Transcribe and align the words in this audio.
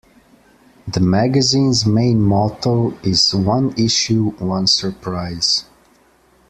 The 0.87 0.99
magazine's 0.99 1.85
main 1.85 2.23
motto 2.23 2.97
is 3.03 3.35
"One 3.35 3.71
Issue, 3.77 4.31
One 4.39 4.65
Surprise". 4.65 5.65